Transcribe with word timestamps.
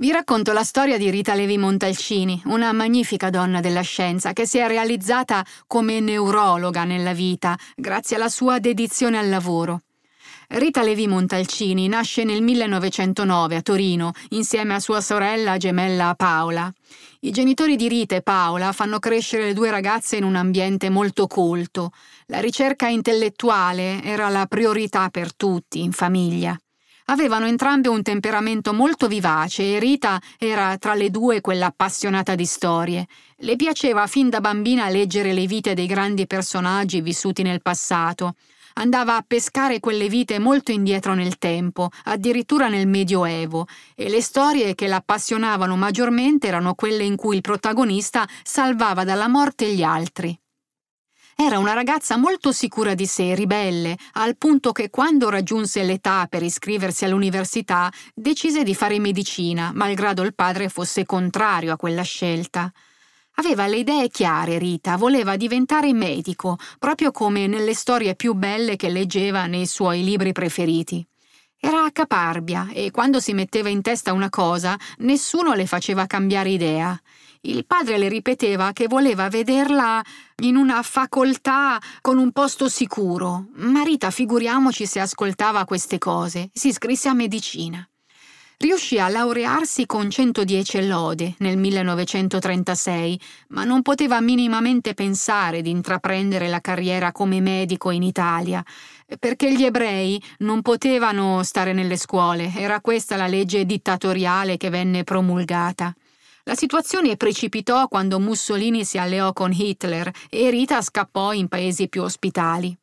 vi 0.00 0.12
racconto 0.12 0.52
la 0.52 0.62
storia 0.62 0.96
di 0.96 1.10
Rita 1.10 1.34
Levi 1.34 1.58
Montalcini, 1.58 2.40
una 2.44 2.72
magnifica 2.72 3.30
donna 3.30 3.60
della 3.60 3.80
scienza 3.80 4.32
che 4.32 4.46
si 4.46 4.58
è 4.58 4.68
realizzata 4.68 5.44
come 5.66 5.98
neurologa 5.98 6.84
nella 6.84 7.12
vita 7.12 7.58
grazie 7.74 8.14
alla 8.14 8.28
sua 8.28 8.60
dedizione 8.60 9.18
al 9.18 9.28
lavoro. 9.28 9.82
Rita 10.50 10.82
Levi 10.82 11.08
Montalcini 11.08 11.88
nasce 11.88 12.22
nel 12.22 12.42
1909 12.42 13.56
a 13.56 13.60
Torino 13.60 14.12
insieme 14.30 14.74
a 14.74 14.80
sua 14.80 15.00
sorella 15.00 15.56
gemella 15.56 16.14
Paola. 16.16 16.72
I 17.20 17.30
genitori 17.32 17.74
di 17.74 17.88
Rita 17.88 18.14
e 18.14 18.22
Paola 18.22 18.70
fanno 18.70 19.00
crescere 19.00 19.46
le 19.46 19.52
due 19.52 19.70
ragazze 19.70 20.14
in 20.14 20.22
un 20.22 20.36
ambiente 20.36 20.90
molto 20.90 21.26
colto. 21.26 21.90
La 22.26 22.38
ricerca 22.38 22.86
intellettuale 22.86 24.00
era 24.04 24.28
la 24.28 24.46
priorità 24.46 25.08
per 25.08 25.34
tutti 25.34 25.82
in 25.82 25.90
famiglia. 25.90 26.56
Avevano 27.10 27.46
entrambe 27.46 27.88
un 27.88 28.02
temperamento 28.02 28.74
molto 28.74 29.08
vivace 29.08 29.62
e 29.62 29.78
Rita 29.78 30.20
era 30.38 30.76
tra 30.76 30.92
le 30.92 31.08
due 31.10 31.40
quella 31.40 31.66
appassionata 31.66 32.34
di 32.34 32.44
storie. 32.44 33.06
Le 33.38 33.56
piaceva 33.56 34.06
fin 34.06 34.28
da 34.28 34.42
bambina 34.42 34.90
leggere 34.90 35.32
le 35.32 35.46
vite 35.46 35.72
dei 35.72 35.86
grandi 35.86 36.26
personaggi 36.26 37.00
vissuti 37.00 37.42
nel 37.42 37.62
passato. 37.62 38.34
Andava 38.74 39.16
a 39.16 39.24
pescare 39.26 39.80
quelle 39.80 40.10
vite 40.10 40.38
molto 40.38 40.70
indietro 40.70 41.14
nel 41.14 41.38
tempo, 41.38 41.88
addirittura 42.04 42.68
nel 42.68 42.86
Medioevo, 42.86 43.66
e 43.96 44.10
le 44.10 44.20
storie 44.20 44.74
che 44.74 44.86
l'appassionavano 44.86 45.76
maggiormente 45.76 46.46
erano 46.46 46.74
quelle 46.74 47.04
in 47.04 47.16
cui 47.16 47.36
il 47.36 47.42
protagonista 47.42 48.28
salvava 48.42 49.04
dalla 49.04 49.28
morte 49.28 49.72
gli 49.72 49.82
altri. 49.82 50.38
Era 51.40 51.60
una 51.60 51.72
ragazza 51.72 52.16
molto 52.16 52.50
sicura 52.50 52.94
di 52.94 53.06
sé, 53.06 53.36
ribelle, 53.36 53.96
al 54.14 54.36
punto 54.36 54.72
che 54.72 54.90
quando 54.90 55.30
raggiunse 55.30 55.84
l'età 55.84 56.26
per 56.28 56.42
iscriversi 56.42 57.04
all'università 57.04 57.92
decise 58.12 58.64
di 58.64 58.74
fare 58.74 58.98
medicina, 58.98 59.70
malgrado 59.72 60.22
il 60.22 60.34
padre 60.34 60.68
fosse 60.68 61.06
contrario 61.06 61.72
a 61.72 61.76
quella 61.76 62.02
scelta. 62.02 62.72
Aveva 63.36 63.68
le 63.68 63.76
idee 63.76 64.08
chiare, 64.08 64.58
Rita, 64.58 64.96
voleva 64.96 65.36
diventare 65.36 65.92
medico, 65.92 66.58
proprio 66.76 67.12
come 67.12 67.46
nelle 67.46 67.74
storie 67.74 68.16
più 68.16 68.34
belle 68.34 68.74
che 68.74 68.88
leggeva 68.88 69.46
nei 69.46 69.66
suoi 69.66 70.02
libri 70.02 70.32
preferiti. 70.32 71.06
Era 71.60 71.88
caparbia 71.92 72.68
e 72.72 72.90
quando 72.90 73.20
si 73.20 73.32
metteva 73.32 73.68
in 73.68 73.80
testa 73.80 74.12
una 74.12 74.28
cosa, 74.28 74.76
nessuno 74.98 75.54
le 75.54 75.66
faceva 75.66 76.06
cambiare 76.06 76.50
idea. 76.50 77.00
Il 77.42 77.66
padre 77.66 77.98
le 77.98 78.08
ripeteva 78.08 78.72
che 78.72 78.88
voleva 78.88 79.28
vederla 79.28 80.02
in 80.42 80.56
una 80.56 80.82
facoltà 80.82 81.80
con 82.00 82.18
un 82.18 82.32
posto 82.32 82.68
sicuro. 82.68 83.46
Marita, 83.54 84.10
figuriamoci 84.10 84.86
se 84.86 84.98
ascoltava 84.98 85.64
queste 85.64 85.98
cose, 85.98 86.50
si 86.52 86.68
iscrisse 86.68 87.08
a 87.08 87.14
medicina. 87.14 87.88
Riuscì 88.60 88.98
a 88.98 89.08
laurearsi 89.08 89.86
con 89.86 90.10
110 90.10 90.84
lode 90.88 91.34
nel 91.38 91.56
1936, 91.56 93.20
ma 93.50 93.62
non 93.62 93.82
poteva 93.82 94.20
minimamente 94.20 94.94
pensare 94.94 95.62
di 95.62 95.70
intraprendere 95.70 96.48
la 96.48 96.60
carriera 96.60 97.12
come 97.12 97.40
medico 97.40 97.92
in 97.92 98.02
Italia, 98.02 98.64
perché 99.20 99.54
gli 99.54 99.64
ebrei 99.64 100.20
non 100.38 100.62
potevano 100.62 101.44
stare 101.44 101.72
nelle 101.72 101.96
scuole, 101.96 102.52
era 102.52 102.80
questa 102.80 103.14
la 103.14 103.28
legge 103.28 103.64
dittatoriale 103.64 104.56
che 104.56 104.70
venne 104.70 105.04
promulgata. 105.04 105.94
La 106.48 106.54
situazione 106.54 107.18
precipitò 107.18 107.88
quando 107.88 108.18
Mussolini 108.18 108.82
si 108.82 108.96
alleò 108.96 109.34
con 109.34 109.52
Hitler 109.52 110.10
e 110.30 110.48
Rita 110.48 110.80
scappò 110.80 111.34
in 111.34 111.46
paesi 111.46 111.90
più 111.90 112.02
ospitali. 112.02 112.74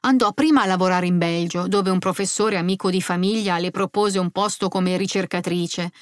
Andò 0.00 0.32
prima 0.32 0.62
a 0.62 0.66
lavorare 0.66 1.06
in 1.06 1.16
Belgio, 1.16 1.68
dove 1.68 1.90
un 1.90 2.00
professore 2.00 2.56
amico 2.56 2.90
di 2.90 3.00
famiglia 3.00 3.58
le 3.58 3.70
propose 3.70 4.18
un 4.18 4.32
posto 4.32 4.68
come 4.68 4.96
ricercatrice. 4.96 5.92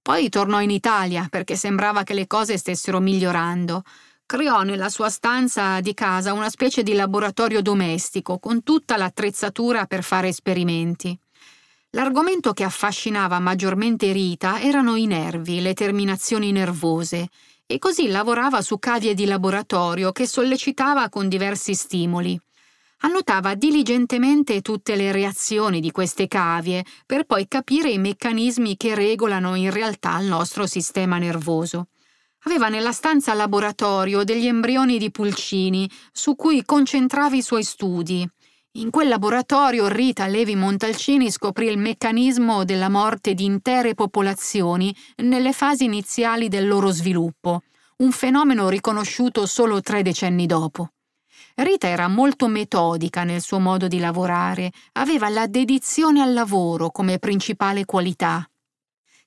Poi 0.00 0.28
tornò 0.28 0.60
in 0.60 0.70
Italia 0.70 1.26
perché 1.28 1.56
sembrava 1.56 2.04
che 2.04 2.14
le 2.14 2.28
cose 2.28 2.56
stessero 2.56 3.00
migliorando. 3.00 3.82
Creò 4.24 4.62
nella 4.62 4.88
sua 4.88 5.10
stanza 5.10 5.80
di 5.80 5.94
casa 5.94 6.32
una 6.32 6.48
specie 6.48 6.84
di 6.84 6.92
laboratorio 6.92 7.60
domestico 7.60 8.38
con 8.38 8.62
tutta 8.62 8.96
l'attrezzatura 8.96 9.86
per 9.86 10.04
fare 10.04 10.28
esperimenti. 10.28 11.18
L'argomento 11.94 12.52
che 12.52 12.62
affascinava 12.62 13.40
maggiormente 13.40 14.12
Rita 14.12 14.60
erano 14.60 14.94
i 14.94 15.06
nervi, 15.06 15.60
le 15.60 15.74
terminazioni 15.74 16.52
nervose, 16.52 17.28
e 17.66 17.78
così 17.78 18.06
lavorava 18.06 18.62
su 18.62 18.78
cavie 18.78 19.12
di 19.12 19.24
laboratorio 19.24 20.12
che 20.12 20.24
sollecitava 20.24 21.08
con 21.08 21.28
diversi 21.28 21.74
stimoli. 21.74 22.40
Annotava 22.98 23.56
diligentemente 23.56 24.60
tutte 24.60 24.94
le 24.94 25.10
reazioni 25.10 25.80
di 25.80 25.90
queste 25.90 26.28
cavie 26.28 26.84
per 27.06 27.24
poi 27.24 27.48
capire 27.48 27.90
i 27.90 27.98
meccanismi 27.98 28.76
che 28.76 28.94
regolano 28.94 29.56
in 29.56 29.72
realtà 29.72 30.16
il 30.20 30.28
nostro 30.28 30.66
sistema 30.66 31.18
nervoso. 31.18 31.88
Aveva 32.44 32.68
nella 32.68 32.92
stanza 32.92 33.34
laboratorio 33.34 34.22
degli 34.22 34.46
embrioni 34.46 34.96
di 34.96 35.10
pulcini 35.10 35.90
su 36.12 36.36
cui 36.36 36.64
concentrava 36.64 37.34
i 37.34 37.42
suoi 37.42 37.64
studi 37.64 38.28
in 38.74 38.90
quel 38.90 39.08
laboratorio 39.08 39.88
Rita 39.88 40.28
Levi 40.28 40.54
Montalcini 40.54 41.30
scoprì 41.32 41.66
il 41.66 41.78
meccanismo 41.78 42.64
della 42.64 42.88
morte 42.88 43.34
di 43.34 43.44
intere 43.44 43.94
popolazioni 43.94 44.94
nelle 45.16 45.52
fasi 45.52 45.84
iniziali 45.84 46.48
del 46.48 46.68
loro 46.68 46.90
sviluppo, 46.90 47.62
un 47.96 48.12
fenomeno 48.12 48.68
riconosciuto 48.68 49.44
solo 49.46 49.80
tre 49.80 50.02
decenni 50.02 50.46
dopo. 50.46 50.90
Rita 51.56 51.88
era 51.88 52.06
molto 52.06 52.46
metodica 52.46 53.24
nel 53.24 53.40
suo 53.40 53.58
modo 53.58 53.88
di 53.88 53.98
lavorare, 53.98 54.70
aveva 54.92 55.28
la 55.28 55.48
dedizione 55.48 56.22
al 56.22 56.32
lavoro 56.32 56.90
come 56.90 57.18
principale 57.18 57.84
qualità 57.84 58.49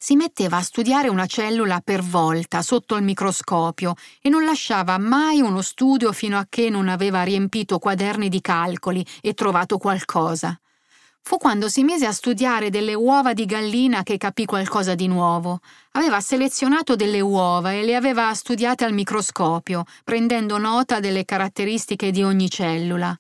si 0.04 0.18
metteva 0.18 0.58
a 0.58 0.62
studiare 0.62 1.08
una 1.08 1.28
cellula 1.28 1.80
per 1.82 2.02
volta 2.04 2.62
sotto 2.62 2.98
il 2.98 3.04
microscopio 3.04 3.94
e 4.22 4.28
non 4.28 4.44
lasciava 4.44 4.98
mai 4.98 5.40
uno 5.40 5.62
studio 5.62 6.12
fino 6.12 6.38
a 6.38 6.46
che 6.50 6.70
non 6.70 6.90
aveva 6.90 7.24
riempito 7.24 7.80
quaderni 7.80 8.28
di 8.28 8.42
calcoli 8.42 9.06
e 9.22 9.34
trovato 9.34 9.78
qualcosa. 9.78 10.60
Fu 11.22 11.38
quando 11.38 11.70
si 11.70 11.84
mise 11.84 12.06
a 12.06 12.12
studiare 12.12 12.70
delle 12.70 12.94
uova 12.94 13.32
di 13.32 13.46
gallina 13.46 14.04
che 14.04 14.18
capì 14.18 14.44
qualcosa 14.44 14.94
di 14.94 15.08
nuovo. 15.08 15.62
Aveva 15.92 16.20
selezionato 16.20 16.98
delle 16.98 17.22
uova 17.22 17.72
e 17.72 17.84
le 17.84 17.96
aveva 17.96 18.34
studiate 18.34 18.84
al 18.84 18.92
microscopio, 18.92 19.86
prendendo 20.04 20.58
nota 20.58 21.00
delle 21.00 21.24
caratteristiche 21.24 22.12
di 22.12 22.24
ogni 22.24 22.50
cellula. 22.50 23.18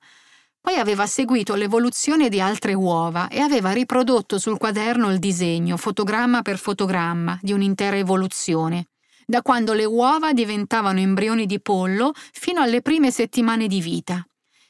Poi 0.66 0.78
aveva 0.78 1.06
seguito 1.08 1.56
l'evoluzione 1.56 2.30
di 2.30 2.40
altre 2.40 2.74
uova 2.74 3.28
e 3.28 3.42
aveva 3.42 3.74
riprodotto 3.74 4.40
sul 4.40 4.58
quaderno 4.58 5.12
il 5.12 5.20
disegno, 5.20 5.76
fotogramma 5.76 6.42
per 6.42 6.58
fotogramma, 6.58 7.38
di 7.42 7.52
un'intera 7.52 7.98
evoluzione, 7.98 8.88
da 9.26 9.42
quando 9.42 9.74
le 9.74 9.84
uova 9.84 10.32
diventavano 10.32 11.02
embrioni 11.02 11.46
di 11.46 11.60
pollo 11.60 12.14
fino 12.32 12.62
alle 12.62 12.82
prime 12.82 13.12
settimane 13.12 13.68
di 13.68 13.82
vita. 13.82 14.26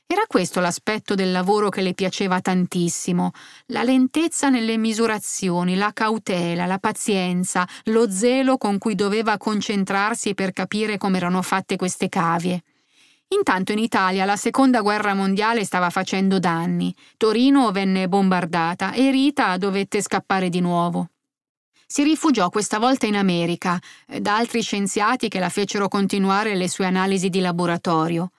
Era 0.07 0.23
questo 0.25 0.59
l'aspetto 0.61 1.13
del 1.13 1.31
lavoro 1.31 1.69
che 1.69 1.81
le 1.81 1.93
piaceva 1.93 2.41
tantissimo, 2.41 3.29
la 3.67 3.83
lentezza 3.83 4.49
nelle 4.49 4.77
misurazioni, 4.77 5.75
la 5.75 5.91
cautela, 5.93 6.65
la 6.65 6.79
pazienza, 6.79 7.67
lo 7.85 8.09
zelo 8.09 8.57
con 8.57 8.79
cui 8.79 8.95
doveva 8.95 9.37
concentrarsi 9.37 10.33
per 10.33 10.53
capire 10.53 10.97
come 10.97 11.17
erano 11.17 11.43
fatte 11.43 11.75
queste 11.75 12.09
cavie. 12.09 12.63
Intanto 13.29 13.71
in 13.71 13.79
Italia 13.79 14.25
la 14.25 14.35
seconda 14.35 14.81
guerra 14.81 15.13
mondiale 15.13 15.65
stava 15.65 15.89
facendo 15.89 16.39
danni. 16.39 16.93
Torino 17.17 17.71
venne 17.71 18.07
bombardata 18.07 18.93
e 18.93 19.09
Rita 19.11 19.57
dovette 19.57 20.01
scappare 20.01 20.49
di 20.49 20.59
nuovo. 20.59 21.09
Si 21.85 22.03
rifugiò 22.03 22.49
questa 22.49 22.79
volta 22.79 23.05
in 23.05 23.15
America, 23.15 23.79
eh, 24.07 24.19
da 24.19 24.37
altri 24.37 24.61
scienziati 24.61 25.27
che 25.27 25.39
la 25.39 25.49
fecero 25.49 25.87
continuare 25.87 26.55
le 26.55 26.67
sue 26.67 26.85
analisi 26.85 27.29
di 27.29 27.39
laboratorio. 27.39 28.31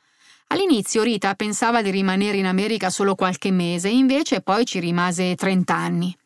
All'inizio 0.49 1.03
Rita 1.03 1.35
pensava 1.35 1.81
di 1.81 1.91
rimanere 1.91 2.37
in 2.37 2.47
America 2.47 2.91
solo 2.91 3.15
qualche 3.15 3.51
mese, 3.51 3.89
invece 3.89 4.41
poi 4.41 4.65
ci 4.65 4.81
rimase 4.81 5.35
30 5.35 5.75
anni. 5.75 6.17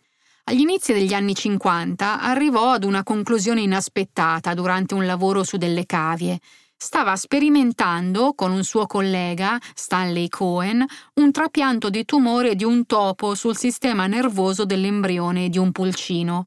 Agli 0.44 0.60
inizi 0.60 0.94
degli 0.94 1.12
anni 1.12 1.34
50 1.34 2.20
arrivò 2.20 2.72
ad 2.72 2.84
una 2.84 3.02
conclusione 3.02 3.60
inaspettata 3.60 4.55
durante 4.55 4.94
un 4.94 5.05
lavoro 5.05 5.44
su 5.44 5.58
delle 5.58 5.84
cavie 5.84 6.38
stava 6.80 7.16
sperimentando 7.16 8.34
con 8.34 8.52
un 8.52 8.62
suo 8.62 8.86
collega, 8.86 9.58
Stanley 9.75 10.28
Cohen, 10.28 10.86
un 11.14 11.32
trapianto 11.32 11.90
di 11.90 12.04
tumore 12.04 12.54
di 12.54 12.62
un 12.62 12.86
topo 12.86 13.34
sul 13.34 13.56
sistema 13.56 14.06
nervoso 14.06 14.64
dell'embrione 14.64 15.48
di 15.48 15.58
un 15.58 15.72
pulcino 15.72 16.44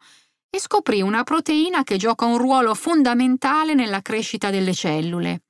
e 0.50 0.60
scoprì 0.60 1.01
una 1.01 1.24
proteina 1.24 1.83
che 1.83 1.98
gioca 1.98 2.25
un 2.25 2.38
ruolo 2.38 2.74
fondamentale 2.74 3.74
nella 3.74 4.01
crescita 4.01 4.50
delle 4.50 4.74
cellule. 4.74 5.44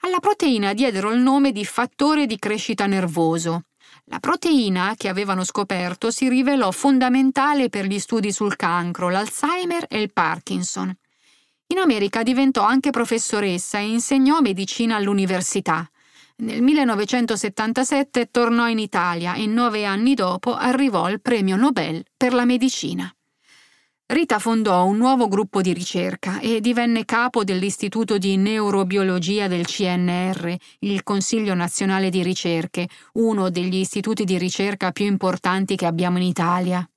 Alla 0.00 0.18
proteina 0.18 0.74
diedero 0.74 1.12
il 1.12 1.20
nome 1.20 1.52
di 1.52 1.64
fattore 1.64 2.26
di 2.26 2.38
crescita 2.38 2.86
nervoso. 2.86 3.62
La 4.06 4.18
proteina 4.18 4.94
che 4.96 5.08
avevano 5.08 5.44
scoperto 5.44 6.10
si 6.10 6.28
rivelò 6.28 6.70
fondamentale 6.72 7.68
per 7.68 7.86
gli 7.86 7.98
studi 7.98 8.32
sul 8.32 8.56
cancro, 8.56 9.10
l'Alzheimer 9.10 9.86
e 9.88 10.00
il 10.00 10.12
Parkinson. 10.12 10.96
In 11.70 11.78
America 11.78 12.22
diventò 12.22 12.62
anche 12.62 12.88
professoressa 12.88 13.78
e 13.78 13.88
insegnò 13.88 14.40
medicina 14.40 14.96
all'università. 14.96 15.86
Nel 16.36 16.62
1977 16.62 18.30
tornò 18.30 18.68
in 18.68 18.78
Italia 18.78 19.34
e 19.34 19.44
nove 19.46 19.84
anni 19.84 20.14
dopo 20.14 20.54
arrivò 20.54 21.10
il 21.10 21.20
premio 21.20 21.56
Nobel 21.56 22.04
per 22.16 22.32
la 22.32 22.46
medicina. 22.46 23.12
Rita 24.06 24.38
fondò 24.38 24.86
un 24.86 24.96
nuovo 24.96 25.28
gruppo 25.28 25.60
di 25.60 25.74
ricerca 25.74 26.40
e 26.40 26.62
divenne 26.62 27.04
capo 27.04 27.44
dell'Istituto 27.44 28.16
di 28.16 28.38
Neurobiologia 28.38 29.46
del 29.46 29.66
CNR, 29.66 30.56
il 30.78 31.02
Consiglio 31.02 31.52
Nazionale 31.52 32.08
di 32.08 32.22
Ricerche, 32.22 32.88
uno 33.14 33.50
degli 33.50 33.76
istituti 33.76 34.24
di 34.24 34.38
ricerca 34.38 34.90
più 34.92 35.04
importanti 35.04 35.76
che 35.76 35.84
abbiamo 35.84 36.16
in 36.16 36.24
Italia. 36.24 36.88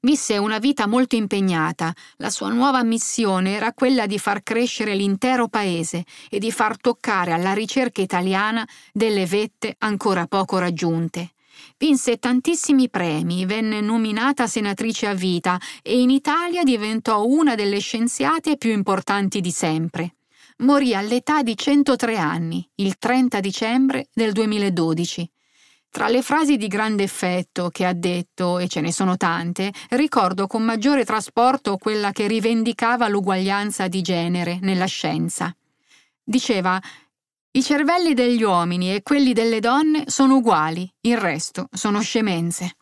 Visse 0.00 0.36
una 0.38 0.58
vita 0.58 0.86
molto 0.86 1.16
impegnata. 1.16 1.92
La 2.16 2.30
sua 2.30 2.48
nuova 2.48 2.82
missione 2.82 3.54
era 3.54 3.72
quella 3.72 4.06
di 4.06 4.18
far 4.18 4.42
crescere 4.42 4.94
l'intero 4.94 5.48
paese 5.48 6.04
e 6.28 6.38
di 6.38 6.52
far 6.52 6.76
toccare 6.78 7.32
alla 7.32 7.52
ricerca 7.52 8.00
italiana 8.00 8.66
delle 8.92 9.26
vette 9.26 9.74
ancora 9.78 10.26
poco 10.26 10.58
raggiunte. 10.58 11.30
Vinse 11.78 12.18
tantissimi 12.18 12.88
premi, 12.88 13.46
venne 13.46 13.80
nominata 13.80 14.46
senatrice 14.46 15.06
a 15.06 15.14
vita 15.14 15.58
e 15.82 16.00
in 16.00 16.10
Italia 16.10 16.62
diventò 16.62 17.24
una 17.24 17.54
delle 17.54 17.78
scienziate 17.78 18.56
più 18.56 18.70
importanti 18.70 19.40
di 19.40 19.50
sempre. 19.50 20.16
Morì 20.58 20.94
all'età 20.94 21.42
di 21.42 21.56
103 21.56 22.16
anni, 22.16 22.66
il 22.76 22.96
30 22.98 23.40
dicembre 23.40 24.08
del 24.12 24.32
2012. 24.32 25.30
Tra 25.96 26.08
le 26.08 26.20
frasi 26.20 26.58
di 26.58 26.66
grande 26.66 27.04
effetto 27.04 27.70
che 27.70 27.86
ha 27.86 27.94
detto, 27.94 28.58
e 28.58 28.68
ce 28.68 28.82
ne 28.82 28.92
sono 28.92 29.16
tante, 29.16 29.72
ricordo 29.88 30.46
con 30.46 30.62
maggiore 30.62 31.06
trasporto 31.06 31.78
quella 31.78 32.12
che 32.12 32.26
rivendicava 32.26 33.08
l'uguaglianza 33.08 33.88
di 33.88 34.02
genere 34.02 34.58
nella 34.60 34.84
scienza. 34.84 35.56
Diceva 36.22 36.78
i 37.52 37.62
cervelli 37.62 38.12
degli 38.12 38.42
uomini 38.42 38.94
e 38.94 39.00
quelli 39.00 39.32
delle 39.32 39.58
donne 39.58 40.04
sono 40.08 40.36
uguali, 40.36 40.86
il 41.00 41.16
resto 41.16 41.66
sono 41.72 42.02
scemenze. 42.02 42.76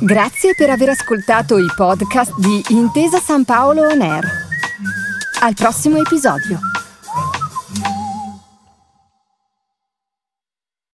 Grazie 0.00 0.54
per 0.54 0.68
aver 0.68 0.90
ascoltato 0.90 1.56
i 1.56 1.72
podcast 1.74 2.36
di 2.36 2.62
Intesa 2.74 3.20
San 3.20 3.46
Paolo 3.46 3.86
On 3.88 4.02
Air. 4.02 4.30
Al 5.40 5.54
prossimo 5.54 5.96
episodio. 5.96 6.60